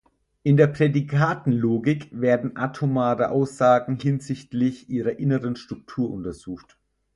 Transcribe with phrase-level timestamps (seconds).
[0.41, 6.79] In der Prädikatenlogik werden atomare Aussagen hinsichtlich ihrer inneren Struktur untersucht.